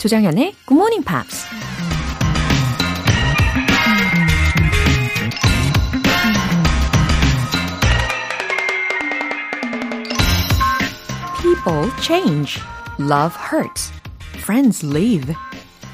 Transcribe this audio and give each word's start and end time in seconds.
조정현의 0.00 0.54
Good 0.66 0.80
Morning 0.80 1.04
Pops. 1.04 1.44
People 11.42 11.90
change. 12.00 12.58
Love 12.98 13.36
hurts. 13.36 13.92
Friends 14.38 14.82
leave. 14.82 15.36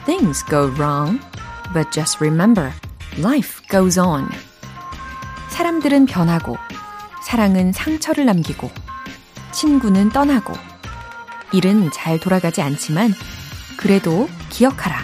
Things 0.05 0.45
go 0.45 0.69
wrong. 0.79 1.19
But 1.75 1.91
just 1.91 2.21
remember, 2.21 2.73
life 3.19 3.61
goes 3.69 3.99
on. 3.99 4.29
사람들은 5.49 6.07
변하고, 6.07 6.57
사랑은 7.25 7.73
상처를 7.73 8.25
남기고, 8.27 8.71
친구는 9.51 10.11
떠나고, 10.11 10.55
일은 11.53 11.91
잘 11.91 12.21
돌아가지 12.21 12.63
않지만, 12.63 13.13
그래도 13.87 14.29
기억하라. 14.51 14.99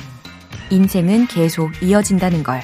인생은 0.71 1.29
계속 1.29 1.71
이어진다는 1.81 2.43
걸. 2.43 2.63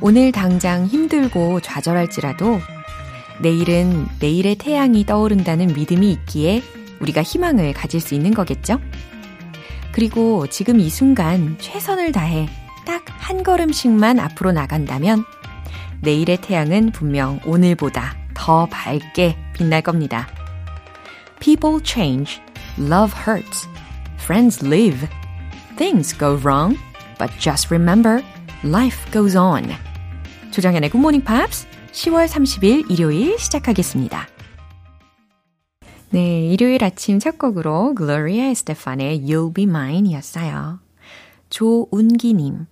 오늘 0.00 0.30
당장 0.30 0.86
힘들고 0.86 1.58
좌절할지라도 1.58 2.60
내일은 3.40 4.06
내일의 4.20 4.54
태양이 4.54 5.04
떠오른다는 5.04 5.74
믿음이 5.74 6.12
있기에 6.12 6.62
우리가 7.00 7.24
희망을 7.24 7.72
가질 7.72 8.00
수 8.00 8.14
있는 8.14 8.32
거겠죠? 8.32 8.78
그리고 9.90 10.46
지금 10.46 10.78
이 10.78 10.88
순간 10.90 11.56
최선을 11.58 12.12
다해 12.12 12.48
딱 12.86 13.02
한 13.18 13.42
걸음씩만 13.42 14.20
앞으로 14.20 14.52
나간다면 14.52 15.24
내일의 16.02 16.36
태양은 16.40 16.92
분명 16.92 17.40
오늘보다 17.44 18.14
더 18.32 18.66
밝게 18.66 19.36
빛날 19.54 19.82
겁니다. 19.82 20.28
People 21.40 21.80
change, 21.84 22.40
love 22.78 23.12
hurts, 23.26 23.68
friends 24.28 24.62
live, 24.62 25.08
things 25.78 26.12
go 26.12 26.34
wrong, 26.44 26.76
but 27.18 27.30
just 27.38 27.70
remember, 27.70 28.22
life 28.62 29.10
goes 29.10 29.34
on. 29.34 29.64
조정현의 30.50 30.90
Good 30.90 31.00
Morning 31.00 31.24
Pops 31.24 31.66
10월 31.92 32.28
30일 32.28 32.90
일요일 32.90 33.38
시작하겠습니다. 33.38 34.28
네, 36.10 36.46
일요일 36.46 36.84
아침 36.84 37.18
첫 37.18 37.38
곡으로 37.38 37.94
Gloria 37.96 38.50
Estefan의 38.50 39.22
You'll 39.22 39.54
Be 39.54 39.64
Mine 39.64 40.10
이었어요. 40.10 40.78
조운기님, 41.48 42.66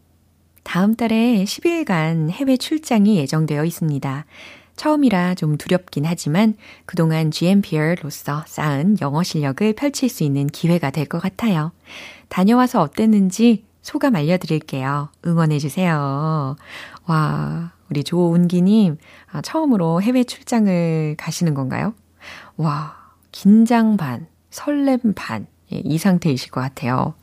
다음 0.63 0.95
달에 0.95 1.43
10일간 1.45 2.33
해외 2.33 2.59
출장이 2.59 3.17
예정되어 3.17 3.65
있습니다. 3.65 4.27
처음이라 4.77 5.35
좀 5.35 5.57
두렵긴 5.57 6.05
하지만 6.05 6.55
그동안 6.85 7.31
GMPR로서 7.31 8.45
쌓은 8.47 8.99
영어 9.01 9.23
실력을 9.23 9.73
펼칠 9.75 10.09
수 10.09 10.23
있는 10.25 10.47
기회가 10.47 10.91
될 10.91 11.07
것 11.07 11.21
같아요. 11.21 11.73
다녀와서 12.29 12.81
어땠는지 12.83 13.65
소감 13.83 14.17
알려드릴게요. 14.17 15.09
응원해주세요. 15.25 16.57
와, 17.07 17.73
우리 17.89 18.03
조은기님, 18.03 18.99
아, 19.31 19.41
처음으로 19.43 20.03
해외 20.03 20.25
출장을 20.25 21.15
가시는 21.17 21.55
건가요? 21.55 21.95
와, 22.57 22.97
긴장 23.31 23.97
반, 23.97 24.27
설렘 24.51 24.99
반, 25.15 25.47
예, 25.73 25.81
이 25.85 25.99
상태이실 25.99 26.51
것 26.51 26.61
같아요. 26.61 27.15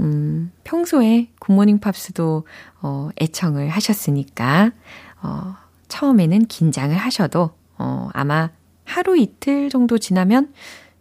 음, 0.00 0.50
평소에 0.64 1.28
굿모닝 1.38 1.80
팝스도, 1.80 2.46
어, 2.80 3.10
애청을 3.20 3.68
하셨으니까, 3.68 4.70
어, 5.22 5.54
처음에는 5.90 6.46
긴장을 6.46 6.96
하셔도, 6.96 7.50
어, 7.76 8.08
아마 8.14 8.48
하루 8.84 9.18
이틀 9.18 9.68
정도 9.68 9.98
지나면 9.98 10.54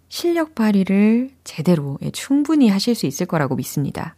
실력 0.10 0.56
발휘를 0.56 1.30
제대로, 1.46 1.98
예, 2.02 2.12
충분히 2.12 2.68
하실 2.68 2.96
수 2.96 3.06
있을 3.06 3.26
거라고 3.26 3.56
믿습니다. 3.56 4.16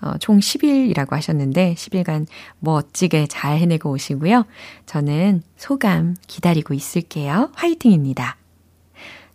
어, 0.00 0.18
총 0.18 0.38
10일이라고 0.38 1.12
하셨는데 1.12 1.74
10일간 1.74 2.26
멋지게 2.60 3.26
잘 3.26 3.58
해내고 3.58 3.90
오시고요. 3.90 4.44
저는 4.86 5.42
소감 5.56 6.14
기다리고 6.26 6.74
있을게요. 6.74 7.50
화이팅입니다. 7.54 8.36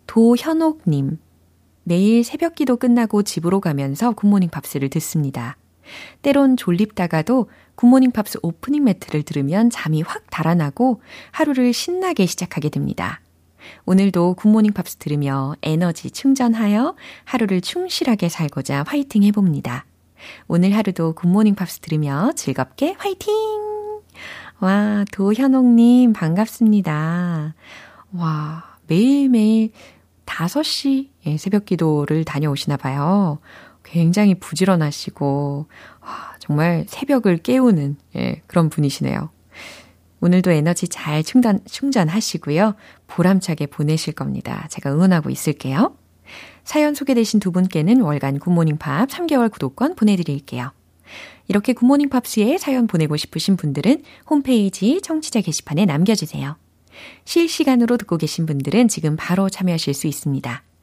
도현옥님, 0.06 1.18
매일 1.84 2.24
새벽 2.24 2.54
기도 2.54 2.76
끝나고 2.76 3.22
집으로 3.22 3.60
가면서 3.60 4.12
굿모닝 4.12 4.50
팝스를 4.50 4.90
듣습니다. 4.90 5.56
때론 6.22 6.56
졸립다가도 6.56 7.50
굿모닝 7.74 8.10
팝스 8.10 8.38
오프닝 8.42 8.84
멘트를 8.84 9.22
들으면 9.22 9.70
잠이 9.70 10.02
확 10.02 10.24
달아나고 10.30 11.00
하루를 11.32 11.72
신나게 11.72 12.26
시작하게 12.26 12.68
됩니다. 12.68 13.20
오늘도 13.84 14.34
굿모닝 14.34 14.72
팝스 14.72 14.96
들으며 14.96 15.54
에너지 15.62 16.10
충전하여 16.10 16.94
하루를 17.24 17.60
충실하게 17.60 18.28
살고자 18.28 18.84
화이팅 18.86 19.22
해봅니다. 19.24 19.86
오늘 20.48 20.74
하루도 20.76 21.14
굿모닝 21.14 21.54
팝스 21.54 21.80
들으며 21.80 22.32
즐겁게 22.36 22.94
화이팅! 22.98 23.32
와, 24.60 25.04
도현옥님, 25.12 26.12
반갑습니다. 26.12 27.54
와, 28.12 28.76
매일매일 28.86 29.72
5시 30.26 31.08
예, 31.26 31.36
새벽 31.36 31.64
기도를 31.64 32.24
다녀오시나 32.24 32.76
봐요. 32.76 33.38
굉장히 33.82 34.34
부지런하시고, 34.34 35.66
와, 36.00 36.34
정말 36.38 36.84
새벽을 36.88 37.38
깨우는 37.38 37.96
예, 38.16 38.42
그런 38.46 38.70
분이시네요. 38.70 39.30
오늘도 40.20 40.50
에너지 40.50 40.86
잘 40.88 41.22
충전, 41.22 41.60
충전하시고요. 41.64 42.74
보람차게 43.06 43.66
보내실 43.66 44.14
겁니다. 44.14 44.66
제가 44.70 44.92
응원하고 44.92 45.30
있을게요. 45.30 45.96
사연 46.62 46.94
소개되신 46.94 47.40
두 47.40 47.52
분께는 47.52 48.00
월간 48.02 48.38
굿모닝 48.38 48.78
팝 48.78 49.08
3개월 49.08 49.50
구독권 49.50 49.96
보내드릴게요. 49.96 50.72
이렇게 51.48 51.72
굿모닝 51.72 52.10
팝스에 52.10 52.58
사연 52.58 52.86
보내고 52.86 53.16
싶으신 53.16 53.56
분들은 53.56 54.02
홈페이지 54.28 55.00
청취자 55.02 55.40
게시판에 55.40 55.84
남겨주세요. 55.84 56.56
실시간으로 57.24 57.96
듣고 57.96 58.18
계신 58.18 58.46
분들은 58.46 58.88
지금 58.88 59.16
바로 59.16 59.48
참여하실 59.48 59.94
수 59.94 60.06
있습니다. 60.06 60.62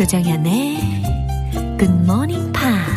조정현의 0.00 0.78
굿모닝 1.78 2.52
팝스 2.52 2.96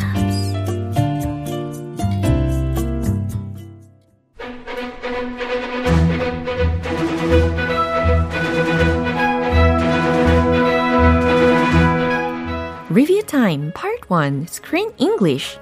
Review 12.90 13.22
Time 13.24 13.72
Part 13.74 14.10
1 14.10 14.48
Screen 14.48 14.92
English 14.98 15.58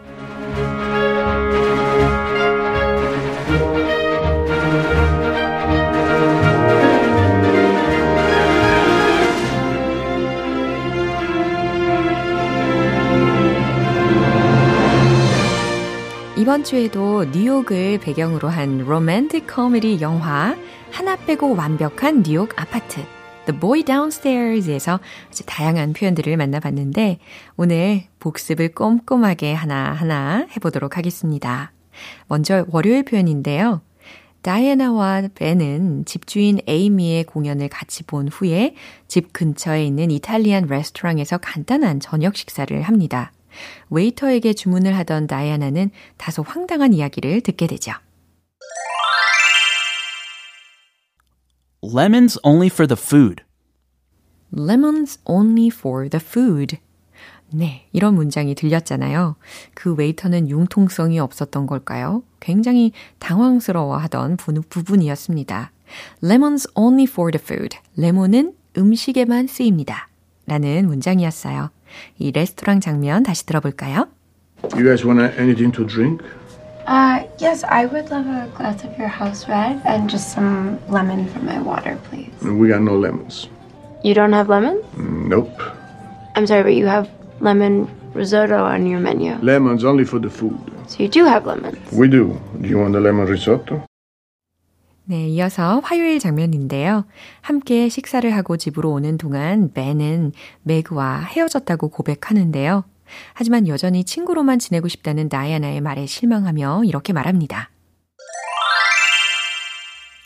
이번 16.43 16.65
주에도 16.65 17.25
뉴욕을 17.27 18.01
배경으로 18.01 18.49
한 18.49 18.79
로맨틱 18.79 19.47
코미디 19.47 20.01
영화 20.01 20.57
하나 20.91 21.15
빼고 21.15 21.55
완벽한 21.55 22.25
뉴욕 22.25 22.51
아파트 22.61 23.01
The 23.47 23.61
Boy 23.61 23.85
Downstairs에서 23.85 24.99
아주 25.29 25.47
다양한 25.47 25.93
표현들을 25.93 26.37
만나봤는데 26.37 27.21
오늘 27.57 28.03
복습을 28.19 28.75
꼼꼼하게 28.75 29.55
하나하나 29.55 30.49
해보도록 30.57 30.97
하겠습니다. 30.97 31.71
먼저 32.27 32.67
월요일 32.71 33.05
표현인데요. 33.05 33.81
다이애나와 34.41 35.29
벤은 35.37 36.07
집주인 36.07 36.59
에이미의 36.67 37.23
공연을 37.23 37.69
같이 37.69 38.03
본 38.03 38.27
후에 38.27 38.75
집 39.07 39.33
근처에 39.33 39.87
있는 39.87 40.11
이탈리안 40.11 40.67
레스토랑에서 40.67 41.39
간단한 41.39 42.01
저녁 42.01 42.35
식사를 42.35 42.83
합니다. 42.83 43.31
웨이터에게 43.91 44.53
주문을 44.53 44.97
하던 44.99 45.27
다이애나는 45.27 45.91
다소 46.17 46.43
황당한 46.43 46.93
이야기를 46.93 47.41
듣게 47.43 47.67
되죠. 47.67 47.93
lemons 51.83 52.39
only 52.45 52.69
for 52.69 52.87
the 52.87 52.99
food. 53.01 53.43
lemons 54.57 55.19
only 55.25 55.69
for 55.73 56.09
the 56.09 56.25
food. 56.25 56.79
네, 57.55 57.87
이런 57.93 58.15
문장이 58.15 58.55
들렸잖아요. 58.55 59.37
그 59.75 59.95
웨이터는 59.95 60.49
융통성이 60.49 61.19
없었던 61.19 61.67
걸까요? 61.67 62.23
굉장히 62.41 62.93
당황스러워 63.19 63.97
하던 63.99 64.37
부분이었습니다. 64.69 65.73
Lemons 66.23 66.69
only 66.75 67.05
for 67.05 67.31
the 67.31 67.43
food. 67.43 67.77
레몬은 67.97 68.55
음식에만 68.77 69.49
쓰입니다. 69.49 70.09
라는 70.48 70.88
문장이었어요. 70.88 71.70
이 72.18 72.32
레스토랑 72.32 72.80
장면 72.80 73.24
다시 73.24 73.46
들어볼까요? 73.46 74.08
You 74.76 74.84
guys 74.84 75.06
want 75.06 75.22
anything 75.38 75.72
to 75.74 75.86
drink? 75.86 76.24
Uh, 76.88 77.28
yes, 77.40 77.66
I 77.66 77.86
would 77.86 78.10
love 78.10 78.26
a 78.28 78.48
glass 78.56 78.84
of 78.86 78.98
your 78.98 79.10
house 79.10 79.48
red 79.50 79.82
and 79.86 80.10
just 80.10 80.32
some 80.32 80.80
lemon 80.88 81.28
for 81.28 81.44
my 81.44 81.60
water, 81.60 81.98
please. 82.10 82.32
We 82.42 82.70
got 82.70 82.82
no 82.82 82.96
lemons. 82.96 83.50
You 84.04 84.14
don't 84.14 84.32
have 84.32 84.48
lemons? 84.48 84.86
Nope. 84.96 85.52
I'm 86.36 86.48
sorry, 86.48 86.64
but 86.64 86.76
you 86.76 86.88
have 86.88 87.10
lemon 87.42 87.90
risotto 88.14 88.64
on 88.64 88.86
your 88.88 89.00
menu. 89.02 89.36
Lemons 89.42 89.84
only 89.84 90.06
for 90.06 90.20
the 90.20 90.30
food. 90.30 90.58
So 90.88 91.04
you 91.04 91.10
do 91.10 91.26
have 91.26 91.46
lemons. 91.46 91.78
We 91.92 92.08
do. 92.08 92.40
Do 92.62 92.68
you 92.70 92.78
want 92.80 92.94
the 92.94 93.02
lemon 93.02 93.28
risotto? 93.28 93.84
네, 95.05 95.29
이어서 95.29 95.81
화요일 95.81 96.21
장면인데요. 96.21 97.05
함께 97.41 97.89
식사를 97.89 98.33
하고 98.35 98.57
집으로 98.57 98.93
오는 98.93 99.19
동안 99.19 99.73
벤은 99.73 100.33
매그와 100.63 101.21
헤어졌다고 101.21 101.89
고백하는데요. 101.89 102.85
하지만 103.35 103.69
여전히 103.69 104.05
친구로만 104.05 104.59
지내고 104.59 104.89
싶다는 104.89 105.29
다이아나의 105.29 105.81
말에 105.81 106.07
실망하며 106.07 106.85
이렇게 106.85 107.13
말합니다. 107.13 107.71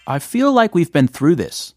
I 0.04 0.18
feel 0.18 0.52
like 0.52 0.72
we've 0.72 0.92
been 0.92 1.08
through 1.08 1.36
this. 1.36 1.74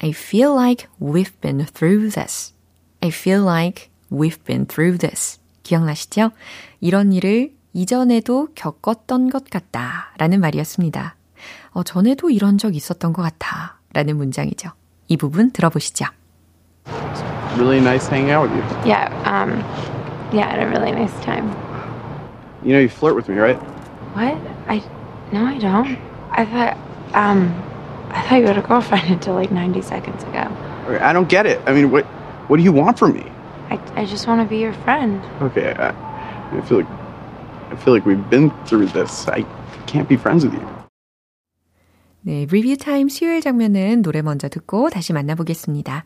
I 0.00 0.10
feel 0.10 0.52
like 0.52 0.88
we've 1.00 1.40
been 1.40 1.64
through 1.64 2.10
this. 2.10 2.52
I 3.00 3.10
feel 3.10 3.44
like 3.44 3.90
we've 4.10 4.42
been 4.44 4.66
through 4.66 4.98
this. 4.98 5.38
기억나시죠? 5.62 6.32
이런 6.80 7.12
일을 7.12 7.54
이전에도 7.72 8.48
겪었던 8.54 9.30
것 9.30 9.50
같다 9.50 10.14
라는 10.18 10.40
말이었습니다. 10.40 11.15
어, 11.75 11.83
전에도 11.83 12.29
이런 12.29 12.57
적 12.57 12.75
있었던 12.75 13.13
것 13.13 13.21
같아 13.21 13.77
라는 13.93 14.17
문장이죠. 14.17 14.71
이 15.07 15.17
부분 15.17 15.51
들어보시죠. 15.51 16.05
Really 17.57 17.79
nice 17.79 18.07
hanging 18.07 18.31
out 18.31 18.49
with 18.49 18.55
you. 18.55 18.63
Yeah, 18.85 19.11
um, 19.25 19.59
yeah, 20.31 20.47
I 20.47 20.55
had 20.55 20.63
a 20.63 20.67
really 20.69 20.91
nice 20.91 21.13
time. 21.23 21.51
You 22.63 22.73
know 22.73 22.79
you 22.79 22.87
flirt 22.89 23.15
with 23.15 23.27
me, 23.27 23.37
right? 23.37 23.57
What? 24.15 24.37
I, 24.67 24.81
no, 25.33 25.45
I 25.45 25.57
don't. 25.57 25.97
I 26.31 26.45
thought, 26.45 26.77
um, 27.13 27.51
I 28.09 28.21
thought 28.21 28.39
you 28.39 28.47
had 28.47 28.57
a 28.57 28.61
girlfriend 28.61 29.09
until 29.09 29.33
like 29.33 29.51
90 29.51 29.81
seconds 29.81 30.23
ago. 30.23 30.47
I 31.01 31.11
don't 31.13 31.27
get 31.29 31.45
it. 31.45 31.59
I 31.65 31.73
mean, 31.73 31.91
what 31.91 32.05
what 32.47 32.57
do 32.57 32.63
you 32.63 32.71
want 32.71 32.97
from 32.99 33.13
me? 33.13 33.25
I, 33.69 33.79
I 33.95 34.05
just 34.05 34.27
want 34.27 34.41
to 34.41 34.47
be 34.47 34.57
your 34.57 34.73
friend. 34.73 35.21
Okay, 35.41 35.73
I, 35.73 35.91
I 36.51 36.61
feel 36.61 36.79
like 36.79 36.87
I 37.71 37.75
feel 37.75 37.93
like 37.93 38.05
we've 38.05 38.29
been 38.29 38.51
through 38.65 38.87
this. 38.87 39.27
I 39.27 39.45
can't 39.87 40.07
be 40.07 40.17
friends 40.17 40.43
with 40.43 40.53
you. 40.53 40.74
네, 42.26 42.44
리뷰 42.50 42.76
타임 42.76 43.08
수요일 43.08 43.40
장면은 43.40 44.02
노래 44.02 44.20
먼저 44.20 44.48
듣고 44.48 44.90
다시 44.90 45.12
만나보겠습니다. 45.12 46.04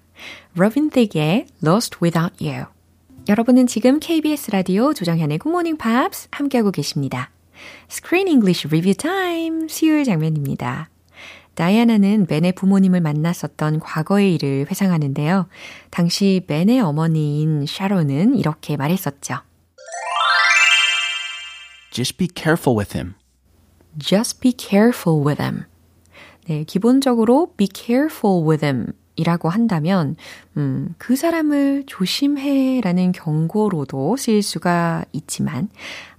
Robin 0.54 0.90
Thicke의 0.90 1.46
Lost 1.64 1.96
Without 2.02 2.44
You. 2.44 2.66
여러분은 3.30 3.66
지금 3.66 3.98
KBS 3.98 4.50
라디오 4.50 4.92
조정현의 4.92 5.38
Good 5.38 5.48
Morning 5.48 5.82
Pops 5.82 6.28
함께하고 6.30 6.72
계십니다. 6.72 7.30
Screen 7.90 8.28
English 8.28 8.68
Review 8.68 8.94
Time 8.94 9.68
수요일 9.70 10.04
장면입니다. 10.04 10.90
다이아나는 11.54 12.26
벤의 12.26 12.52
부모님을 12.52 13.00
만났었던 13.00 13.80
과거의 13.80 14.34
일을 14.34 14.66
회상하는데요. 14.70 15.48
당시 15.88 16.44
벤의 16.46 16.80
어머니인 16.80 17.64
샤론은 17.66 18.36
이렇게 18.36 18.76
말했었죠. 18.76 19.38
Just 21.90 22.18
be 22.18 22.28
careful 22.36 22.78
with 22.78 22.94
him. 22.94 23.14
Just 23.98 24.40
be 24.40 24.52
careful 24.54 25.26
with 25.26 25.42
him. 25.42 25.64
네, 26.50 26.64
기본적으로 26.64 27.54
be 27.56 27.68
careful 27.72 28.44
with 28.44 28.66
him 28.66 28.88
이라고 29.14 29.48
한다면, 29.48 30.16
음, 30.56 30.96
그 30.98 31.14
사람을 31.14 31.84
조심해 31.86 32.80
라는 32.82 33.12
경고로도 33.12 34.16
쓰일 34.16 34.42
수가 34.42 35.04
있지만, 35.12 35.68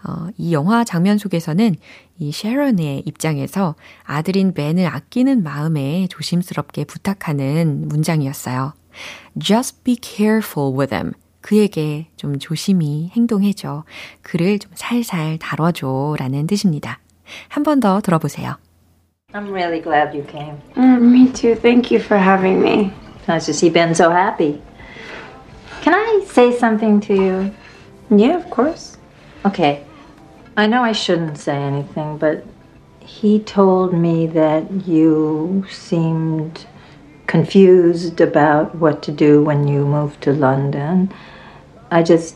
어, 0.08 0.28
이 0.38 0.54
영화 0.54 0.86
장면 0.86 1.18
속에서는 1.18 1.76
이 2.20 2.32
셰런의 2.32 3.04
입장에서 3.06 3.76
아들인 4.06 4.54
벤을 4.54 4.86
아끼는 4.88 5.44
마음에 5.44 6.08
조심스럽게 6.10 6.86
부탁하는 6.86 7.90
문장이었어요. 7.90 8.72
Just 9.38 9.84
be 9.84 9.98
careful 10.02 10.74
with 10.80 10.96
him. 10.96 11.12
그에게 11.42 12.08
좀 12.16 12.40
조심히 12.40 13.12
행동해줘. 13.14 13.84
그를 14.22 14.60
좀 14.60 14.72
살살 14.76 15.40
다뤄줘. 15.40 16.16
라는 16.18 16.48
뜻입니다. 16.48 17.00
한 17.50 17.64
번 17.64 17.82
더 17.82 18.00
들어보세요. 18.00 18.56
I'm 19.34 19.50
really 19.50 19.80
glad 19.80 20.14
you 20.14 20.24
came. 20.24 20.62
Mm, 20.76 21.02
me 21.02 21.32
too. 21.32 21.56
Thank 21.56 21.90
you 21.90 22.00
for 22.00 22.18
having 22.18 22.62
me. 22.62 22.94
Nice 23.28 23.46
to 23.46 23.54
see 23.54 23.70
Ben 23.70 23.96
so 23.96 24.10
happy. 24.10 24.62
Can 25.82 25.94
I 25.94 26.26
say 26.28 26.58
something 26.58 27.00
to 27.02 27.14
you? 27.14 27.56
Yeah, 28.10 28.36
of 28.38 28.50
course. 28.50 28.98
Okay. 29.46 29.86
I 30.58 30.68
know 30.68 30.84
I 30.84 30.92
shouldn't 30.92 31.38
say 31.38 31.56
anything, 31.56 32.18
but 32.18 32.46
he 33.00 33.40
told 33.40 33.94
me 33.94 34.28
that 34.28 34.86
you 34.86 35.66
seemed 35.70 36.66
confused 37.26 38.20
about 38.20 38.76
what 38.76 39.02
to 39.04 39.12
do 39.14 39.42
when 39.42 39.68
you 39.68 39.86
moved 39.86 40.22
to 40.24 40.34
London. 40.34 41.12
I 41.90 42.04
just 42.04 42.36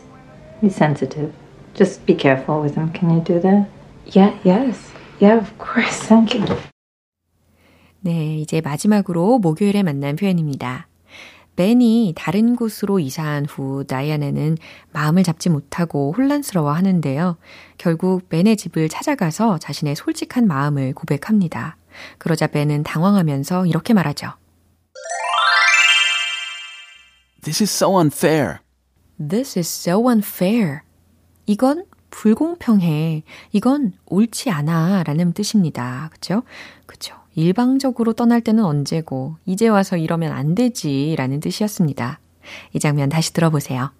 be 0.62 0.70
sensitive. 0.70 1.34
Just 1.74 2.06
be 2.06 2.14
careful 2.14 2.62
with 2.62 2.74
him. 2.74 2.90
Can 2.92 3.10
you 3.10 3.20
do 3.20 3.38
that? 3.40 3.68
Yeah, 4.06 4.34
yes. 4.44 4.92
Yeah, 5.20 5.36
of 5.36 5.58
course. 5.58 5.98
Thank 6.08 6.34
you. 6.34 6.46
네, 8.00 8.38
이제 8.38 8.60
마지막으로 8.60 9.38
목요일에 9.38 9.82
만난 9.82 10.16
표현입니다. 10.16 10.86
벤이 11.56 12.12
다른 12.16 12.54
곳으로 12.54 13.00
이사한 13.00 13.46
후 13.46 13.84
다이아나는 13.84 14.58
마음을 14.92 15.22
잡지 15.22 15.48
못하고 15.48 16.12
혼란스러워 16.16 16.70
하는데요. 16.70 17.38
결국 17.78 18.28
벤의 18.28 18.58
집을 18.58 18.90
찾아가서 18.90 19.58
자신의 19.58 19.96
솔직한 19.96 20.46
마음을 20.46 20.92
고백합니다. 20.92 21.78
그러자 22.18 22.46
벤은 22.46 22.84
당황하면서 22.84 23.66
이렇게 23.66 23.94
말하죠. 23.94 24.34
This 27.42 27.62
is 27.62 27.72
so 27.72 27.98
unfair. 27.98 28.58
This 29.18 29.58
is 29.58 29.88
so 29.88 30.06
unfair. 30.10 30.80
이건 31.46 31.86
불공평해. 32.10 33.22
이건 33.52 33.92
옳지 34.06 34.50
않아. 34.50 35.04
라는 35.04 35.32
뜻입니다. 35.32 36.10
그쵸? 36.12 36.42
그쵸. 36.86 37.14
일방적으로 37.35 38.13
떠날 38.13 38.41
때는 38.41 38.63
언제고, 38.63 39.35
이제 39.45 39.67
와서 39.67 39.97
이러면 39.97 40.31
안 40.31 40.55
되지. 40.55 41.15
라는 41.17 41.39
뜻이었습니다. 41.39 42.19
이 42.73 42.79
장면 42.79 43.09
다시 43.09 43.33
들어보세요. 43.33 43.91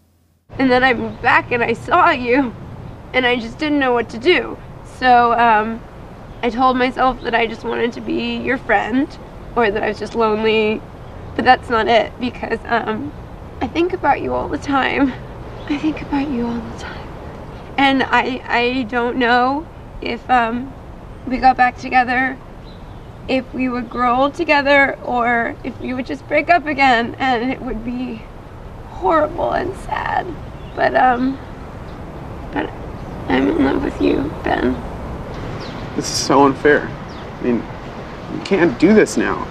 And 0.60 0.70
then 0.70 0.84
I 0.84 0.94
moved 0.94 1.22
back 1.22 1.52
and 1.52 1.64
I 1.64 1.72
saw 1.72 2.12
you, 2.12 2.52
and 3.14 3.26
I 3.26 3.40
just 3.40 3.58
didn't 3.58 3.80
know 3.80 3.94
what 3.94 4.10
to 4.10 4.20
do. 4.20 4.58
So 5.00 5.34
um, 5.34 5.80
I 6.44 6.50
told 6.50 6.76
myself 6.76 7.22
that 7.24 7.34
I 7.34 7.48
just 7.48 7.64
wanted 7.64 7.94
to 7.94 8.02
be 8.02 8.38
your 8.38 8.58
friend, 8.58 9.08
or 9.56 9.72
that 9.72 9.82
I 9.82 9.88
was 9.88 10.00
just 10.00 10.14
lonely. 10.14 10.82
But 11.36 11.46
that's 11.46 11.70
not 11.70 11.88
it 11.88 12.12
because 12.20 12.60
um, 12.68 13.14
I 13.62 13.68
think 13.68 13.94
about 13.94 14.22
you 14.22 14.34
all 14.34 14.50
the 14.50 14.58
time. 14.58 15.14
I 15.70 15.78
think 15.78 16.02
about 16.02 16.28
you 16.28 16.46
all 16.46 16.60
the 16.60 16.80
time. 16.80 17.08
And 17.78 18.04
I, 18.04 18.44
I 18.46 18.84
don't 18.90 19.16
know 19.18 19.66
if 20.02 20.30
um, 20.30 20.74
we 21.26 21.38
got 21.38 21.56
back 21.56 21.78
together, 21.78 22.38
if 23.28 23.46
we 23.54 23.70
would 23.70 23.90
grow 23.90 24.16
old 24.16 24.34
together, 24.34 24.98
or 25.06 25.56
if 25.64 25.80
we 25.80 25.94
would 25.94 26.06
just 26.06 26.28
break 26.28 26.50
up 26.50 26.66
again, 26.66 27.16
and 27.20 27.52
it 27.52 27.62
would 27.62 27.86
be 27.86 28.22
horrible 28.90 29.52
and 29.52 29.76
sad. 29.86 30.26
But 30.76 30.96
um, 30.96 31.38
but 32.52 32.70
I'm 33.28 33.48
in 33.50 33.64
love 33.64 33.84
with 33.84 34.02
you, 34.02 34.32
Ben. 34.44 34.76
This 35.96 36.06
is 36.06 36.18
so 36.18 36.46
unfair. 36.46 36.88
I 37.40 37.44
mean, 37.44 37.64
you 38.34 38.42
can't 38.44 38.78
do 38.80 38.94
this 38.94 39.18
now. 39.18 39.48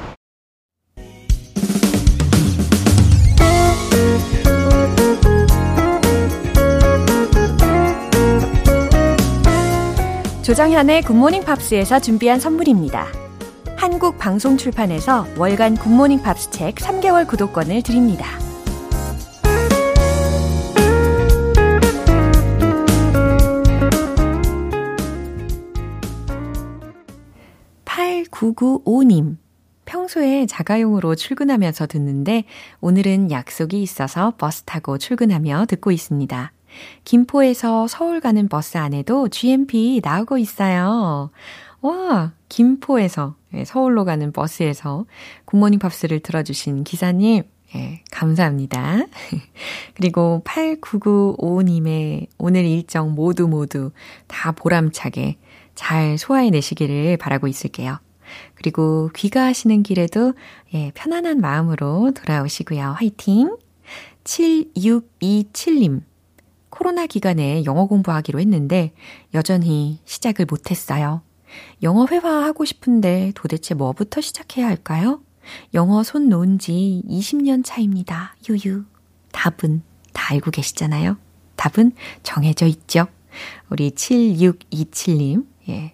조정현의 10.43 11.03
굿모닝 11.03 11.45
팝스에서 11.45 12.01
준비한 12.01 12.41
선물입니다. 12.41 13.24
한국 13.86 14.18
방송 14.18 14.58
출판에서 14.58 15.28
월간 15.38 15.76
굿모닝 15.76 16.24
팝스 16.24 16.50
책 16.50 16.74
3개월 16.74 17.28
구독권을 17.28 17.84
드립니다. 17.84 18.26
(8995님) 27.86 29.38
평소에 29.86 30.48
자가용으로 30.48 31.14
출근하면서 31.14 31.86
듣는데 31.86 32.46
오늘은 32.82 33.30
약속이 33.30 33.84
있어서 33.84 34.34
버스 34.40 34.64
타고 34.64 34.98
출근하며 34.98 35.68
듣고 35.68 35.92
있습니다. 35.92 36.52
김포에서 37.04 37.88
서울 37.88 38.20
가는 38.20 38.48
버스 38.50 38.78
안에도 38.78 39.30
GMP 39.30 40.02
나오고 40.04 40.40
있어요. 40.40 41.30
와, 41.86 42.32
김포에서 42.50 43.36
예, 43.54 43.64
서울로 43.64 44.06
가는 44.06 44.32
버스에서 44.32 45.06
굿모닝 45.46 45.78
팝스를 45.78 46.20
들어주신 46.20 46.84
기사님, 46.84 47.44
예, 47.76 48.04
감사합니다. 48.12 49.06
그리고 49.94 50.42
8995님의 50.46 52.26
오늘 52.40 52.66
일정 52.66 53.14
모두 53.14 53.48
모두 53.48 53.92
다 54.26 54.52
보람차게 54.52 55.38
잘 55.76 56.18
소화해내시기를 56.18 57.18
바라고 57.18 57.46
있을게요. 57.46 58.00
그리고 58.56 59.12
귀가하시는 59.16 59.84
길에도 59.84 60.34
예, 60.74 60.92
편안한 60.96 61.40
마음으로 61.40 62.14
돌아오시고요. 62.16 62.96
화이팅! 62.98 63.58
7627님. 64.24 66.02
코로나 66.72 67.06
기간에 67.06 67.64
영어 67.66 67.86
공부하기로 67.86 68.40
했는데 68.40 68.92
여전히 69.36 70.00
시작을 70.06 70.48
못했어요. 70.50 71.22
영어 71.84 72.06
회화하고 72.10 72.66
싶은데 72.66 73.32
도대체 73.36 73.74
뭐부터 73.74 74.22
시작해야 74.22 74.68
할까요? 74.68 75.22
영어 75.74 76.04
손 76.04 76.30
놓은 76.30 76.60
지 76.60 77.04
20년 77.08 77.64
차입니다. 77.64 78.36
유유. 78.50 78.86
답은 79.32 79.84
다 80.14 80.34
알고 80.34 80.52
계시잖아요. 80.52 81.18
답은 81.56 81.92
정해져 82.24 82.66
있죠. 82.68 83.08
우리 83.70 83.92
7627님, 83.92 85.46
예. 85.70 85.94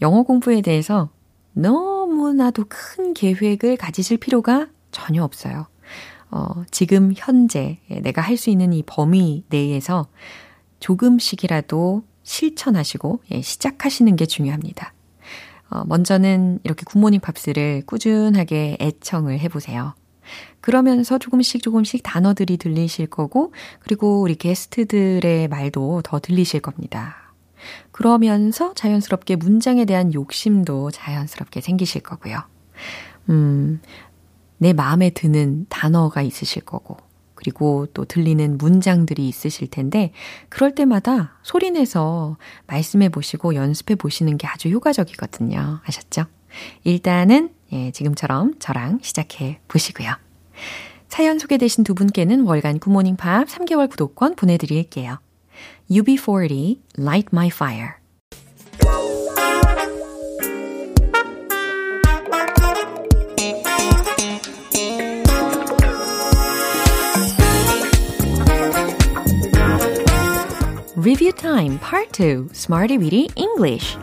영어 0.00 0.22
공부에 0.22 0.60
대해서 0.60 1.10
너무나도 1.52 2.66
큰 2.68 3.14
계획을 3.14 3.76
가지실 3.76 4.18
필요가 4.18 4.68
전혀 4.92 5.24
없어요. 5.24 5.66
어, 6.30 6.62
지금 6.70 7.12
현재 7.16 7.78
내가 8.02 8.22
할 8.22 8.36
수 8.36 8.50
있는 8.50 8.72
이 8.72 8.82
범위 8.86 9.44
내에서 9.48 10.06
조금씩이라도 10.80 12.04
실천하시고 12.28 13.22
예, 13.32 13.40
시작하시는 13.40 14.14
게 14.16 14.26
중요합니다. 14.26 14.92
어, 15.70 15.84
먼저는 15.86 16.60
이렇게 16.62 16.84
굿모닝 16.84 17.20
팝스를 17.20 17.82
꾸준하게 17.86 18.76
애청을 18.80 19.38
해보세요. 19.40 19.94
그러면서 20.60 21.18
조금씩 21.18 21.62
조금씩 21.62 22.02
단어들이 22.02 22.58
들리실 22.58 23.06
거고, 23.06 23.52
그리고 23.80 24.20
우리 24.20 24.34
게스트들의 24.34 25.48
말도 25.48 26.02
더 26.04 26.20
들리실 26.20 26.60
겁니다. 26.60 27.32
그러면서 27.92 28.74
자연스럽게 28.74 29.36
문장에 29.36 29.86
대한 29.86 30.12
욕심도 30.12 30.90
자연스럽게 30.90 31.62
생기실 31.62 32.02
거고요. 32.02 32.42
음, 33.30 33.80
내 34.58 34.74
마음에 34.74 35.10
드는 35.10 35.64
단어가 35.70 36.20
있으실 36.20 36.62
거고, 36.62 36.98
그리고 37.38 37.86
또 37.94 38.04
들리는 38.04 38.58
문장들이 38.58 39.28
있으실 39.28 39.68
텐데, 39.68 40.10
그럴 40.48 40.74
때마다 40.74 41.38
소리내서 41.44 42.36
말씀해 42.66 43.10
보시고 43.10 43.54
연습해 43.54 43.94
보시는 43.94 44.38
게 44.38 44.48
아주 44.48 44.68
효과적이거든요. 44.70 45.78
아셨죠? 45.84 46.24
일단은, 46.82 47.50
예, 47.70 47.92
지금처럼 47.92 48.54
저랑 48.58 48.98
시작해 49.02 49.60
보시고요. 49.68 50.10
사연 51.06 51.38
소개되신 51.38 51.84
두 51.84 51.94
분께는 51.94 52.40
월간 52.40 52.80
굿모닝 52.80 53.14
팝 53.14 53.46
3개월 53.46 53.88
구독권 53.88 54.34
보내드릴게요. 54.34 55.20
UB40 55.92 56.80
Light 56.98 57.28
My 57.32 57.46
Fire 57.54 57.92
Review 71.00 71.32
Time 71.32 71.78
Part 71.78 72.10
2 72.20 72.48
Smarty 72.50 72.98
Weedy 72.98 73.28
English 73.36 73.96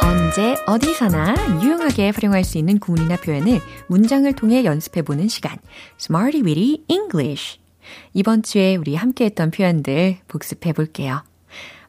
언제 0.00 0.54
어디서나 0.68 1.34
유용하게 1.64 2.10
활용할 2.10 2.44
수 2.44 2.58
있는 2.58 2.78
구문이나 2.78 3.16
표현을 3.16 3.58
문장을 3.88 4.32
통해 4.34 4.64
연습해보는 4.64 5.26
시간 5.26 5.58
Smarty 5.98 6.44
Weedy 6.44 6.84
English 6.86 7.58
이번 8.14 8.44
주에 8.44 8.76
우리 8.76 8.94
함께했던 8.94 9.50
표현들 9.50 10.18
복습해볼게요. 10.28 11.24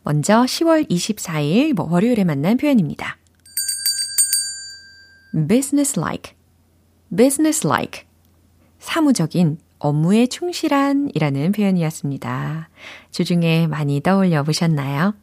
먼저 0.02 0.42
10월 0.42 0.90
24일 0.90 1.78
월요일에 1.78 2.24
만난 2.24 2.58
표현입니다. 2.58 3.18
Business-like, 5.46 6.34
business-like. 7.16 8.06
사무적인, 8.80 9.60
업무에 9.80 10.26
충실한 10.26 11.12
이라는 11.14 11.52
표현이었습니다. 11.52 12.70
주중에 13.12 13.68
많이 13.68 14.02
떠올려 14.02 14.44
보셨나요? 14.44 15.14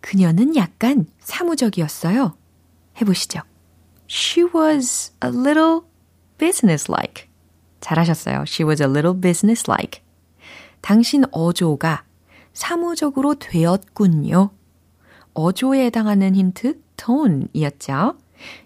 그녀는 0.00 0.56
약간 0.56 1.06
사무적이었어요. 1.20 2.36
해보시죠. 3.00 3.40
She 4.08 4.46
was 4.54 5.12
a 5.24 5.30
little 5.30 5.80
business-like. 6.38 7.28
잘하셨어요. 7.80 8.42
She 8.46 8.66
was 8.66 8.82
a 8.82 8.88
little 8.88 9.18
business-like. 9.18 10.02
당신 10.80 11.24
어조가 11.30 12.04
사무적으로 12.52 13.34
되었군요. 13.36 14.50
어조에 15.34 15.86
해당하는 15.86 16.34
힌트, 16.34 16.80
tone이었죠. 16.96 18.18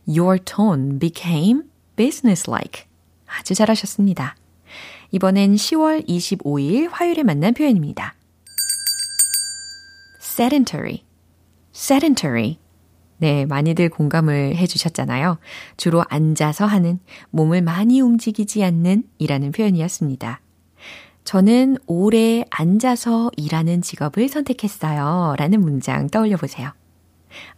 Your 0.07 0.39
tone 0.43 0.99
became 0.99 1.63
businesslike. 1.97 2.85
아주 3.27 3.55
잘하셨습니다. 3.55 4.37
이번엔 5.11 5.55
10월 5.55 6.07
25일 6.09 6.89
화요일에 6.91 7.23
만난 7.23 7.55
표현입니다. 7.55 8.15
sedentary, 10.21 11.05
sedentary. 11.75 12.59
네, 13.19 13.47
많이들 13.47 13.89
공감을 13.89 14.57
해 14.57 14.67
주셨잖아요. 14.67 15.39
주로 15.77 16.03
앉아서 16.09 16.67
하는, 16.67 16.99
몸을 17.31 17.63
많이 17.63 18.01
움직이지 18.01 18.65
않는 18.65 19.05
이라는 19.19 19.53
표현이었습니다. 19.53 20.41
저는 21.25 21.77
오래 21.87 22.45
앉아서 22.51 23.31
일하는 23.37 23.81
직업을 23.81 24.29
선택했어요. 24.29 25.37
라는 25.39 25.61
문장 25.61 26.09
떠올려 26.09 26.37
보세요. 26.37 26.73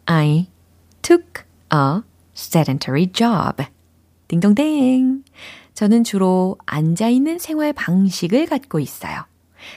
I 0.04 0.48
took 1.00 1.44
a 1.74 2.02
sedentary 2.34 3.10
job. 3.12 3.64
딩동댕. 4.28 5.24
저는 5.74 6.04
주로 6.04 6.56
앉아있는 6.66 7.38
생활 7.38 7.72
방식을 7.72 8.46
갖고 8.46 8.78
있어요. 8.78 9.24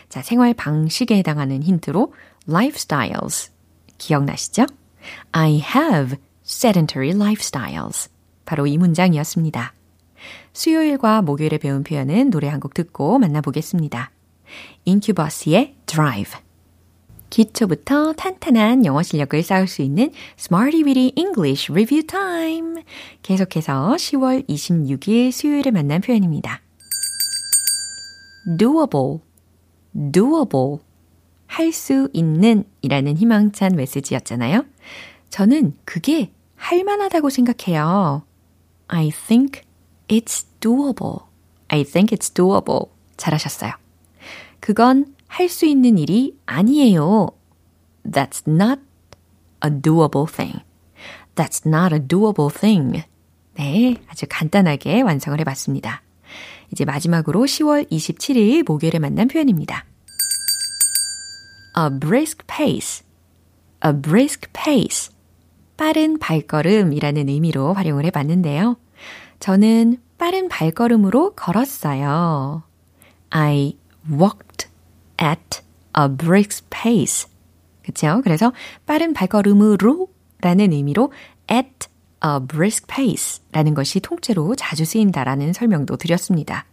자, 0.10 0.22
생활 0.22 0.54
방식에 0.54 1.18
해당하는 1.18 1.64
힌트로 1.64 2.14
lifestyles. 2.48 3.52
기억나시죠? 3.98 4.66
I 5.32 5.64
have 5.76 6.18
sedentary 6.46 7.12
lifestyles. 7.12 8.10
바로 8.46 8.68
이 8.68 8.78
문장이었습니다. 8.78 9.74
수요일과 10.54 11.22
목요일에 11.22 11.58
배운 11.58 11.84
표현은 11.84 12.30
노래 12.30 12.48
한 12.48 12.60
곡 12.60 12.74
듣고 12.74 13.20
만나보겠습니다. 13.20 14.12
인큐버스의 14.86 15.76
Drive. 15.86 16.47
기초부터 17.30 18.14
탄탄한 18.14 18.86
영어 18.86 19.04
실력을 19.04 19.42
쌓을 19.44 19.68
수 19.68 19.82
있는 19.82 20.12
Smarty 20.40 20.84
Weedy 20.84 21.14
English 21.16 21.72
Review 21.72 22.06
Time. 22.06 22.84
계속해서 23.22 23.96
10월 23.98 24.48
26일 24.48 25.32
수요일에 25.32 25.72
만난 25.72 26.02
표현입니다. 26.02 26.62
doable, 28.58 29.20
doable. 30.12 30.78
할 31.48 31.72
수 31.72 32.10
있는 32.14 32.66
이라는 32.82 33.18
희망찬 33.18 33.76
메시지였잖아요. 33.76 34.66
저는 35.30 35.74
그게 35.86 36.32
할 36.56 36.84
만하다고 36.84 37.30
생각해요. 37.30 38.24
I 38.88 39.12
think 39.28 39.62
it's 40.08 40.46
doable. 40.60 41.22
I 41.70 41.84
think 41.84 42.18
it's 42.18 42.34
doable. 42.34 42.90
잘하셨어요. 43.18 43.72
그건 44.60 45.16
할 45.28 45.50
수 45.50 45.66
있는 45.66 45.98
일이 45.98 46.36
아니에요. 46.46 47.30
That's 48.06 48.48
not 48.48 48.82
a 49.64 49.70
doable 49.70 50.26
thing. 50.32 50.60
That's 51.36 51.66
not 51.66 51.94
a 51.94 52.00
doable 52.00 52.54
thing. 52.54 53.04
네, 53.56 53.96
아주 54.08 54.26
간단하게 54.30 55.02
완성을 55.02 55.40
해봤습니다. 55.40 56.02
이제 56.72 56.86
마지막으로 56.86 57.42
10월 57.42 57.90
27일 57.92 58.66
목요일에 58.66 59.00
만난 59.00 59.28
표현입니다. 59.28 59.86
A 61.78 62.00
brisk 62.00 62.46
pace. 62.48 63.06
A 63.86 63.94
brisk 64.02 64.50
pace. 64.54 65.14
빠른 65.78 66.18
발걸음이라는 66.18 67.30
의미로 67.30 67.74
활용을 67.74 68.06
해봤는데요. 68.06 68.78
저는 69.40 69.98
빠른 70.18 70.50
발걸음으로 70.50 71.36
걸었어요. 71.36 72.64
I 73.30 73.78
walked 74.10 74.47
at 75.22 75.62
a 75.98 76.08
brisk 76.18 76.68
pace. 76.70 77.30
그쵸? 77.84 78.22
그래서 78.24 78.52
빠른 78.86 79.14
발걸음으로 79.14 80.08
라는 80.42 80.72
의미로 80.72 81.12
at 81.50 81.88
a 82.24 82.46
brisk 82.48 82.86
pace 82.88 83.42
라는 83.52 83.74
것이 83.74 84.00
통째로 84.00 84.56
자주 84.56 84.86
쓰인다라는 84.86 85.54
설명도 85.54 85.98
드렸습니다. 85.98 86.66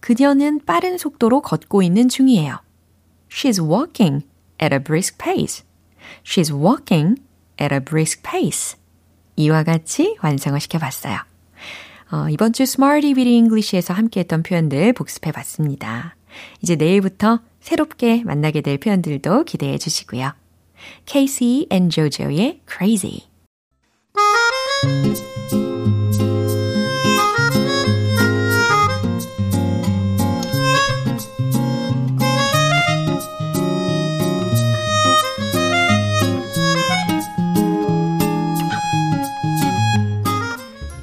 그녀는 0.00 0.60
빠른 0.64 0.98
속도로 0.98 1.42
걷고 1.42 1.82
있는 1.82 2.08
중이에요. 2.08 2.58
She's 3.30 3.62
walking 3.62 4.26
at 4.60 4.74
a 4.74 4.82
brisk 4.82 5.16
pace. 5.18 5.64
She's 6.24 6.52
walking 6.52 7.22
at 7.60 7.72
a 7.72 7.80
brisk 7.80 8.22
pace. 8.22 8.76
이와 9.36 9.62
같이 9.62 10.16
완성을 10.22 10.58
시켜봤어요. 10.58 11.18
어, 12.10 12.28
이번 12.28 12.52
주 12.52 12.64
Smarty 12.64 13.14
Weedy 13.14 13.36
English에서 13.36 13.94
함께했던 13.94 14.42
표현들 14.42 14.92
복습해봤습니다. 14.92 16.16
이제 16.60 16.76
내일부터 16.76 17.40
새롭게 17.62 18.22
만나게 18.24 18.60
될 18.60 18.76
표현들도 18.76 19.44
기대해 19.44 19.78
주시고요. 19.78 20.34
Casey 21.06 21.66
and 21.72 21.94
JoJo의 21.94 22.60
Crazy. 22.68 23.22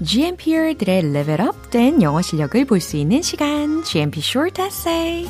GMPR들의 0.04 1.14
레벨업 1.14 1.70
된 1.70 2.02
영어 2.02 2.22
실력을 2.22 2.66
볼 2.66 2.80
수 2.82 2.98
있는 2.98 3.22
시간, 3.22 3.84
GMP 3.84 4.22
Short 4.22 4.60
Essay. 4.62 5.28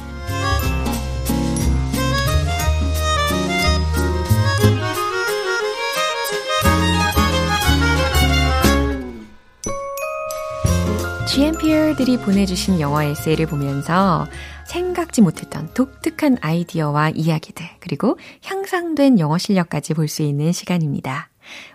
GMPer들이 11.40 12.18
보내주신 12.18 12.82
영어 12.82 13.02
에세이를 13.02 13.46
보면서 13.46 14.28
생각지 14.66 15.22
못했던 15.22 15.74
독특한 15.74 16.38
아이디어와 16.42 17.12
이야기들, 17.12 17.66
그리고 17.80 18.20
향상된 18.44 19.20
영어 19.20 19.38
실력까지 19.38 19.94
볼 19.94 20.10
수 20.10 20.22
있는 20.22 20.52
시간입니다. 20.52 21.30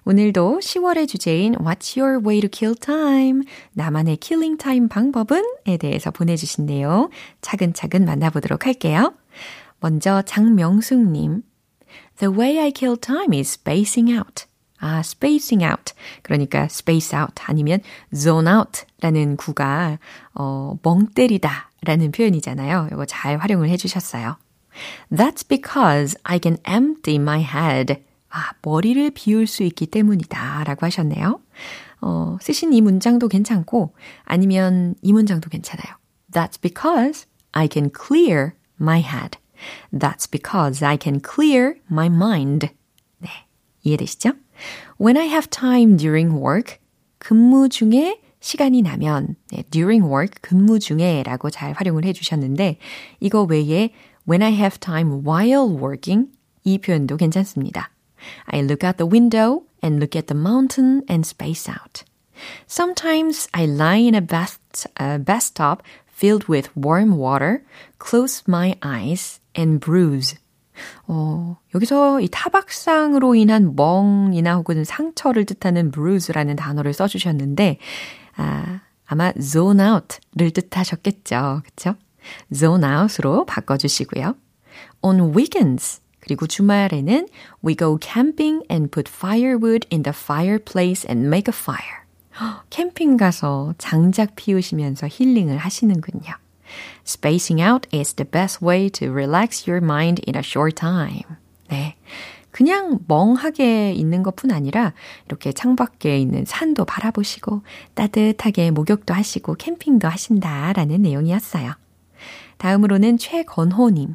오늘도 0.04 0.58
10월의 0.62 1.08
주제인 1.08 1.54
What's 1.54 1.98
your 1.98 2.22
way 2.22 2.42
to 2.42 2.50
kill 2.52 2.74
time? 2.78 3.40
나만의 3.72 4.18
killing 4.18 4.58
time 4.58 4.86
방법은? 4.86 5.42
에 5.66 5.78
대해서 5.78 6.10
보내주신 6.10 6.66
내용 6.66 7.08
차근차근 7.40 8.04
만나보도록 8.04 8.66
할게요. 8.66 9.14
먼저 9.80 10.20
장명숙님. 10.20 11.42
The 12.18 12.34
way 12.34 12.58
I 12.58 12.70
kill 12.70 12.98
time 12.98 13.34
is 13.34 13.52
spacing 13.52 14.12
out. 14.12 14.44
아, 14.78 15.00
spacing 15.00 15.64
out. 15.64 15.94
그러니까 16.22 16.64
space 16.64 17.18
out 17.18 17.34
아니면 17.46 17.80
zone 18.14 18.48
out 18.50 18.84
라는 19.00 19.36
구가, 19.36 19.98
어, 20.34 20.76
멍 20.82 21.06
때리다 21.06 21.70
라는 21.82 22.10
표현이잖아요. 22.12 22.88
이거 22.92 23.04
잘 23.04 23.38
활용을 23.38 23.68
해 23.68 23.76
주셨어요. 23.76 24.36
That's 25.10 25.46
because 25.46 26.18
I 26.24 26.40
can 26.42 26.58
empty 26.68 27.16
my 27.16 27.42
head. 27.42 28.02
아, 28.30 28.52
머리를 28.62 29.12
비울 29.12 29.46
수 29.46 29.62
있기 29.62 29.86
때문이다. 29.86 30.64
라고 30.64 30.86
하셨네요. 30.86 31.40
어, 32.00 32.36
쓰신 32.40 32.72
이 32.72 32.80
문장도 32.80 33.28
괜찮고, 33.28 33.94
아니면 34.24 34.94
이 35.02 35.12
문장도 35.12 35.48
괜찮아요. 35.50 35.96
That's 36.32 36.60
because 36.60 37.26
I 37.52 37.68
can 37.72 37.90
clear 37.90 38.54
my 38.80 39.00
head. 39.00 39.38
That's 39.92 40.28
because 40.28 40.84
I 40.84 40.98
can 41.00 41.20
clear 41.24 41.76
my 41.90 42.08
mind. 42.08 42.68
네. 43.18 43.30
이해되시죠? 43.84 44.32
When 44.97 45.17
I 45.17 45.27
have 45.27 45.49
time 45.49 45.97
during 45.97 46.41
work, 46.41 46.77
근무 47.19 47.69
중에 47.69 48.19
시간이 48.41 48.81
나면, 48.81 49.35
네, 49.51 49.63
during 49.69 50.05
work, 50.05 50.41
근무 50.41 50.79
중에 50.79 51.23
라고 51.23 51.49
잘 51.49 51.73
활용을 51.73 52.05
해 52.05 52.13
주셨는데, 52.13 52.77
이거 53.19 53.43
외에 53.43 53.91
when 54.27 54.41
I 54.41 54.53
have 54.53 54.79
time 54.79 55.23
while 55.25 55.69
working, 55.69 56.31
이 56.63 56.77
표현도 56.77 57.17
괜찮습니다. 57.17 57.91
I 58.45 58.61
look 58.61 58.85
out 58.85 58.97
the 58.97 59.09
window 59.09 59.63
and 59.81 59.99
look 59.99 60.15
at 60.17 60.27
the 60.27 60.39
mountain 60.39 61.03
and 61.09 61.25
space 61.25 61.69
out. 61.69 62.03
Sometimes 62.67 63.47
I 63.53 63.65
lie 63.65 63.99
in 63.99 64.15
a 64.15 64.21
bath, 64.21 64.59
uh, 64.97 65.17
bathtub 65.17 65.81
filled 66.07 66.47
with 66.47 66.69
warm 66.75 67.17
water, 67.17 67.63
close 67.97 68.43
my 68.47 68.75
eyes 68.81 69.39
and 69.55 69.79
bruise. 69.79 70.35
어, 71.06 71.56
여기서 71.74 72.20
이 72.20 72.28
타박상으로 72.30 73.34
인한 73.34 73.74
멍이나 73.76 74.56
혹은 74.56 74.84
상처를 74.84 75.44
뜻하는 75.44 75.90
bruise라는 75.90 76.56
단어를 76.56 76.92
써주셨는데, 76.92 77.78
아, 78.36 78.80
아마 79.06 79.32
zone 79.40 79.82
out를 79.82 80.50
뜻하셨겠죠. 80.50 81.62
그쵸? 81.64 81.94
zone 82.52 82.84
out으로 82.84 83.44
바꿔주시고요. 83.46 84.34
On 85.02 85.20
weekends, 85.36 86.00
그리고 86.20 86.46
주말에는 86.46 87.28
we 87.64 87.76
go 87.76 87.98
camping 88.00 88.64
and 88.70 88.90
put 88.90 89.10
firewood 89.12 89.86
in 89.92 90.02
the 90.02 90.14
fireplace 90.16 91.06
and 91.08 91.26
make 91.26 91.52
a 91.52 91.56
fire. 91.56 92.04
캠핑 92.70 93.16
가서 93.16 93.74
장작 93.78 94.34
피우시면서 94.34 95.06
힐링을 95.08 95.56
하시는군요. 95.58 96.32
Spacing 97.06 97.60
out 97.60 97.86
is 97.92 98.14
the 98.14 98.24
best 98.24 98.62
way 98.62 98.88
to 98.88 99.12
relax 99.12 99.68
your 99.68 99.84
mind 99.84 100.22
in 100.26 100.36
a 100.36 100.42
short 100.42 100.76
time. 100.76 101.36
네. 101.68 101.96
그냥 102.50 103.00
멍하게 103.08 103.92
있는 103.92 104.22
것뿐 104.22 104.52
아니라 104.52 104.92
이렇게 105.26 105.52
창밖에 105.52 106.18
있는 106.18 106.44
산도 106.44 106.84
바라보시고 106.84 107.62
따뜻하게 107.94 108.70
목욕도 108.70 109.12
하시고 109.12 109.54
캠핑도 109.54 110.06
하신다라는 110.06 111.02
내용이었어요. 111.02 111.72
다음으로는 112.58 113.18
최건호님. 113.18 114.14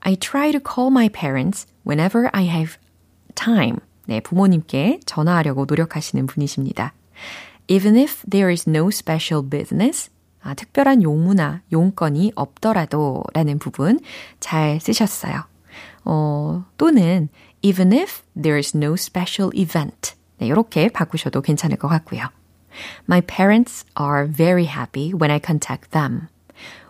I 0.00 0.16
try 0.16 0.52
to 0.52 0.60
call 0.60 0.92
my 0.92 1.08
parents 1.08 1.66
whenever 1.84 2.30
I 2.32 2.46
have 2.46 2.76
time. 3.34 3.78
네, 4.06 4.20
부모님께 4.20 5.00
전화하려고 5.04 5.66
노력하시는 5.68 6.26
분이십니다. 6.26 6.94
Even 7.66 7.96
if 7.96 8.22
there 8.30 8.50
is 8.50 8.68
no 8.68 8.88
special 8.88 9.44
business, 9.46 10.10
아, 10.42 10.54
특별한 10.54 11.02
용무나 11.02 11.62
용건이 11.72 12.32
없더라도 12.34 13.22
라는 13.34 13.58
부분 13.58 14.00
잘 14.40 14.80
쓰셨어요. 14.80 15.44
어, 16.04 16.64
또는 16.76 17.28
even 17.62 17.92
if 17.92 18.22
there 18.40 18.58
is 18.58 18.76
no 18.76 18.94
special 18.94 19.50
event. 19.54 20.14
네, 20.38 20.46
이렇게 20.46 20.88
바꾸셔도 20.88 21.42
괜찮을 21.42 21.76
것 21.76 21.88
같고요. 21.88 22.28
My 23.08 23.20
parents 23.20 23.84
are 23.98 24.26
very 24.26 24.66
happy 24.66 25.12
when 25.12 25.30
I 25.30 25.40
contact 25.44 25.90
them. 25.90 26.28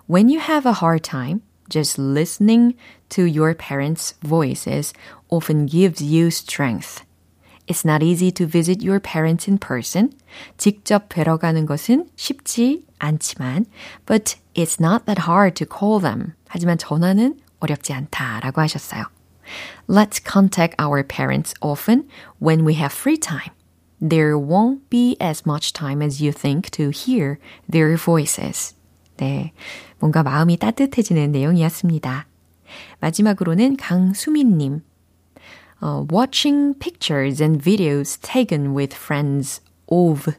When 0.07 0.29
you 0.29 0.41
have 0.41 0.67
a 0.67 0.75
hard 0.75 1.03
time, 1.03 1.43
just 1.69 1.99
listening 1.99 2.75
to 3.11 3.25
your 3.25 3.55
parents' 3.55 4.15
voices 4.23 4.93
often 5.31 5.67
gives 5.67 6.03
you 6.03 6.29
strength. 6.29 7.05
It's 7.67 7.85
not 7.85 8.03
easy 8.03 8.31
to 8.33 8.47
visit 8.47 8.83
your 8.83 9.01
parents 9.01 9.49
in 9.49 9.59
person. 9.59 10.13
직접 10.57 11.09
뵈러 11.09 11.37
가는 11.37 11.67
것은 11.67 12.09
쉽지 12.17 12.88
않지만, 13.00 13.66
but 14.06 14.36
it's 14.54 14.80
not 14.80 15.06
that 15.06 15.28
hard 15.28 15.56
to 15.56 15.66
call 15.66 16.00
them. 16.00 16.34
하지만 16.48 16.78
전화는 16.78 17.40
어렵지 17.60 17.94
않다라고 17.94 18.62
하셨어요. 18.62 19.06
Let's 19.88 20.20
contact 20.20 20.76
our 20.80 21.04
parents 21.04 21.54
often 21.62 22.08
when 22.40 22.66
we 22.66 22.76
have 22.76 22.94
free 22.94 23.18
time. 23.18 23.52
There 24.02 24.38
won't 24.38 24.90
be 24.90 25.16
as 25.22 25.44
much 25.46 25.74
time 25.74 26.02
as 26.02 26.22
you 26.22 26.32
think 26.34 26.70
to 26.72 26.90
hear 26.90 27.40
their 27.70 27.96
voices. 27.98 28.76
네. 29.18 29.54
뭔가 30.00 30.24
마음이 30.24 30.58
따뜻해지는 30.58 31.32
내용이었습니다. 31.32 32.28
마지막으로는 33.00 33.78
강수민님. 33.78 34.82
Uh, 35.82 36.06
watching 36.10 36.74
pictures 36.80 37.42
and 37.42 37.62
videos 37.62 38.20
taken 38.22 38.74
with 38.76 38.96
friends 38.96 39.62
of. 39.88 40.34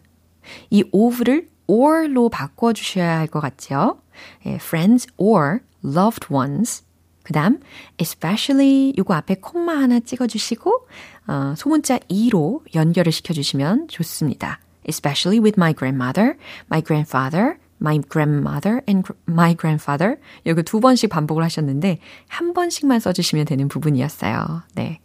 이 0.71 0.85
of를 0.93 1.49
or로 1.70 2.30
바꿔주셔야 2.30 3.20
할 3.20 3.28
것 3.28 3.40
같죠? 3.40 4.02
예, 4.48 4.56
friends 4.56 5.08
or 5.18 5.60
loved 5.86 6.34
ones. 6.34 6.84
그 7.24 7.34
다음, 7.34 7.60
especially 8.02 8.94
요거 8.98 9.14
앞에 9.14 9.36
콤마 9.36 9.78
하나 9.78 10.00
찍어주시고, 10.00 10.88
어, 11.28 11.54
소문자 11.56 12.00
e로 12.10 12.64
연결을 12.74 13.12
시켜주시면 13.12 13.88
좋습니다. 13.90 14.60
especially 14.88 15.40
with 15.40 15.60
my 15.60 15.74
grandmother, 15.74 16.36
my 16.72 16.82
grandfather, 16.82 17.60
my 17.82 18.02
grandmother 18.10 18.82
and 18.88 19.08
my 19.28 19.56
grandfather. 19.56 20.18
여기 20.46 20.64
두 20.64 20.80
번씩 20.80 21.10
반복을 21.10 21.44
하셨는데 21.44 22.00
한 22.28 22.54
번씩만 22.54 23.00
써주시면 23.00 23.46
되는 23.46 23.68
부분이었어요. 23.68 24.64
네. 24.76 25.00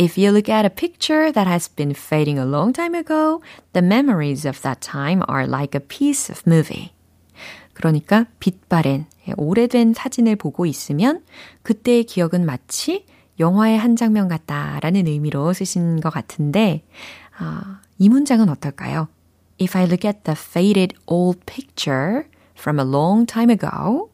If 0.00 0.18
you 0.18 0.30
look 0.30 0.52
at 0.52 0.64
a 0.64 0.70
picture 0.70 1.32
that 1.32 1.48
has 1.48 1.68
been 1.68 1.92
fading 1.92 2.38
a 2.38 2.44
long 2.44 2.72
time 2.72 2.94
ago, 2.94 3.40
the 3.72 3.84
memories 3.84 4.46
of 4.46 4.60
that 4.62 4.80
time 4.80 5.22
are 5.28 5.46
like 5.46 5.78
a 5.78 5.84
piece 5.84 6.32
of 6.32 6.42
movie. 6.46 6.92
그러니까 7.74 8.26
빛바랜, 8.38 9.06
예, 9.28 9.32
오래된 9.36 9.94
사진을 9.94 10.36
보고 10.36 10.66
있으면 10.66 11.22
그때의 11.62 12.04
기억은 12.04 12.44
마치 12.44 13.06
영화의 13.40 13.78
한 13.78 13.96
장면 13.96 14.28
같다라는 14.28 15.06
의미로 15.06 15.52
쓰신 15.52 16.00
것 16.00 16.10
같은데, 16.10 16.84
아, 17.38 17.80
이 17.98 18.08
문장은 18.08 18.48
어떨까요? 18.48 19.08
If 19.62 19.76
I 19.76 19.84
look 19.84 20.04
at 20.04 20.24
the 20.24 20.34
faded 20.34 20.94
old 21.06 21.46
picture 21.46 22.26
from 22.56 22.80
a 22.80 22.84
long 22.84 23.26
time 23.26 23.48
ago, 23.48 24.10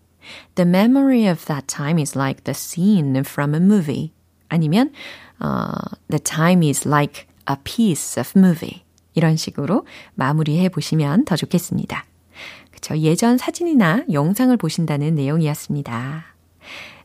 the 0.56 0.66
memory 0.66 1.26
of 1.26 1.46
that 1.46 1.66
time 1.66 1.98
is 1.98 2.14
like 2.14 2.44
the 2.44 2.52
scene 2.52 3.24
from 3.24 3.54
a 3.54 3.60
movie. 3.60 4.12
아니면, 4.50 4.92
uh, 5.40 5.96
the 6.10 6.18
time 6.18 6.62
is 6.62 6.86
like 6.86 7.26
a 7.48 7.56
piece 7.64 8.20
of 8.20 8.38
movie. 8.38 8.84
이런 9.14 9.36
식으로 9.36 9.86
마무리해 10.16 10.68
보시면 10.68 11.24
더 11.24 11.34
좋겠습니다. 11.34 12.04
그쵸. 12.70 12.98
예전 12.98 13.38
사진이나 13.38 14.04
영상을 14.12 14.54
보신다는 14.58 15.14
내용이었습니다. 15.14 16.24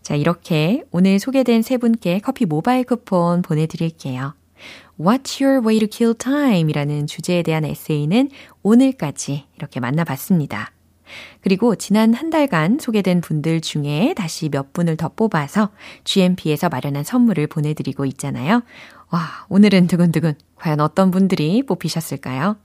자, 0.01 0.15
이렇게 0.15 0.83
오늘 0.91 1.17
소개된 1.17 1.61
세 1.61 1.77
분께 1.77 2.19
커피 2.19 2.45
모바일 2.45 2.83
쿠폰 2.83 3.41
보내드릴게요. 3.41 4.33
What's 5.03 5.43
your 5.43 5.61
way 5.67 5.79
to 5.79 5.87
kill 5.89 6.13
time? 6.15 6.69
이라는 6.69 7.07
주제에 7.07 7.43
대한 7.43 7.65
에세이는 7.65 8.29
오늘까지 8.61 9.43
이렇게 9.57 9.81
만나봤습니다. 9.81 10.71
그리고 11.41 11.75
지난 11.75 12.13
한 12.13 12.29
달간 12.29 12.79
소개된 12.79 13.19
분들 13.19 13.59
중에 13.59 14.13
다시 14.15 14.47
몇 14.47 14.71
분을 14.71 14.95
더 14.95 15.09
뽑아서 15.09 15.71
GMP에서 16.05 16.69
마련한 16.69 17.03
선물을 17.03 17.47
보내드리고 17.47 18.05
있잖아요. 18.05 18.63
와, 19.09 19.45
오늘은 19.49 19.87
두근두근 19.87 20.35
과연 20.55 20.79
어떤 20.79 21.11
분들이 21.11 21.63
뽑히셨을까요? 21.63 22.55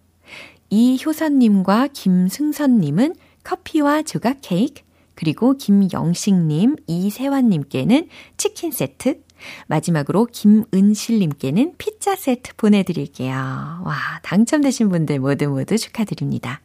이효선님과 0.71 1.89
김승선님은 1.89 3.17
커피와 3.43 4.03
조각 4.03 4.39
케이크, 4.43 4.83
그리고 5.17 5.57
김영식님, 5.57 6.77
이세환님께는 6.87 8.09
치킨 8.37 8.71
세트, 8.71 9.23
마지막으로 9.67 10.27
김은실님께는 10.27 11.75
피자 11.79 12.17
세트 12.17 12.57
보내드릴게요. 12.57 13.33
와, 13.35 13.97
당첨되신 14.23 14.89
분들 14.89 15.19
모두 15.19 15.49
모두 15.49 15.77
축하드립니다. 15.77 16.61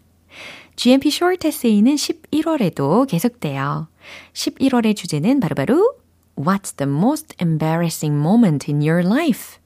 GMP 0.75 1.09
Short 1.09 1.47
Essay는 1.47 1.95
11월에도 1.95 3.07
계속돼요. 3.07 3.87
11월의 4.33 4.95
주제는 4.95 5.39
바로 5.39 5.55
바로 5.55 5.95
What's 6.35 6.75
the 6.77 6.91
most 6.91 7.35
embarrassing 7.39 8.19
moment 8.19 8.71
in 8.71 8.81
your 8.81 9.05
life? 9.05 9.59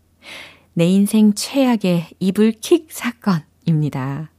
내 0.73 0.85
인생 0.85 1.33
최악의 1.33 2.09
이불킥 2.19 2.87
사건입니다. 2.91 4.29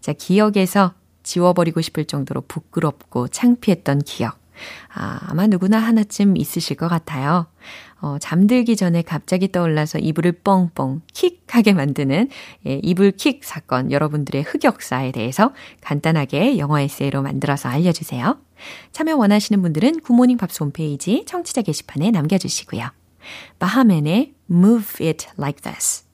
자, 0.00 0.12
기억에서 0.12 0.94
지워버리고 1.22 1.80
싶을 1.80 2.04
정도로 2.04 2.42
부끄럽고 2.42 3.28
창피했던 3.28 4.02
기억. 4.02 4.38
아, 4.94 5.20
아마 5.22 5.46
누구나 5.46 5.78
하나쯤 5.78 6.36
있으실 6.36 6.76
것 6.76 6.88
같아요. 6.88 7.46
어, 8.00 8.16
잠들기 8.20 8.76
전에 8.76 9.02
갑자기 9.02 9.50
떠올라서 9.50 9.98
이불을 9.98 10.40
뻥뻥 10.44 11.02
킥하게 11.12 11.72
만드는 11.72 12.28
예, 12.66 12.80
이불 12.82 13.12
킥 13.12 13.44
사건 13.44 13.90
여러분들의 13.90 14.42
흑역사에 14.42 15.12
대해서 15.12 15.52
간단하게 15.80 16.58
영어 16.58 16.78
에세이로 16.78 17.22
만들어서 17.22 17.68
알려주세요. 17.68 18.38
참여 18.92 19.16
원하시는 19.16 19.60
분들은 19.62 20.00
Good 20.00 20.13
Morning 20.13 20.36
Pops 20.36 20.62
홈페이지 20.62 21.24
청취자 21.26 21.62
게시판에 21.62 22.10
남겨주시고요. 22.10 22.88
Baha 23.58 23.92
Men의 23.92 24.34
Move 24.50 25.06
It 25.06 25.26
Like 25.38 25.62
This 25.62 26.04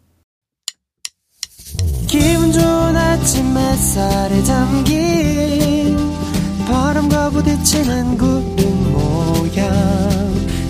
기분 2.09 2.53
좋은 2.53 2.97
아침 2.97 3.57
햇살에 3.57 4.43
담긴 4.43 5.82
바람과 6.67 7.31
부딪히는 7.31 8.19
구름 8.19 8.93
모양. 8.93 9.73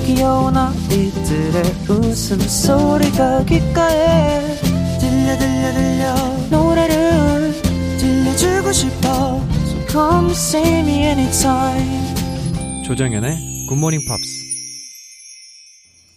귀여운 0.05 0.57
아이들의 0.57 1.62
웃음소리가 1.88 3.44
귓가에 3.44 4.57
들려 4.98 5.38
들려 5.38 5.72
들려. 5.72 6.14
노래를 6.50 7.62
들려주고 7.98 8.72
싶어. 8.72 9.40
So 9.64 9.87
come 9.88 10.31
see 10.33 10.78
me 10.81 11.05
anytime. 11.05 12.85
조정연의 12.85 13.66
굿모닝 13.68 14.00
팝스 14.09 14.42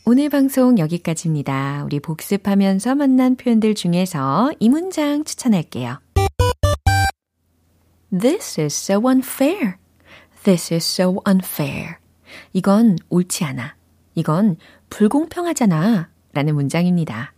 오늘 0.08 0.30
방송 0.30 0.78
여기까지입니다. 0.78 1.84
우리 1.86 2.00
복습하면서 2.00 2.94
만난 2.96 3.36
표현들 3.36 3.74
중에서 3.74 4.52
이 4.60 4.70
문장 4.70 5.24
추천할게요. 5.24 6.00
This 8.18 8.62
is 8.62 8.74
so 8.74 9.02
unfair. 9.10 9.78
This 10.44 10.74
is 10.74 10.86
so 10.86 11.22
unfair. 11.28 11.98
이건 12.54 12.98
옳지 13.10 13.44
않아. 13.44 13.76
이건 14.14 14.58
불공평하잖아. 14.90 16.10
라는 16.34 16.56
문장입니다. 16.56 17.34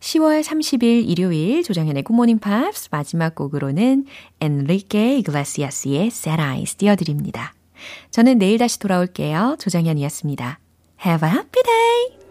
10월 0.00 0.42
30일 0.42 1.08
일요일 1.08 1.62
조정현의 1.62 2.04
굿모닝 2.04 2.38
팝스 2.38 2.88
마지막 2.90 3.34
곡으로는 3.34 4.06
엔리케 4.40 5.18
이글라시아스의 5.18 6.06
Sad 6.06 6.40
Eyes 6.40 6.76
띄워드립니다. 6.76 7.52
저는 8.10 8.38
내일 8.38 8.58
다시 8.58 8.78
돌아올게요. 8.78 9.56
조정현이었습니다. 9.58 10.58
Have 11.04 11.28
a 11.28 11.34
happy 11.34 11.62
day! 11.62 12.27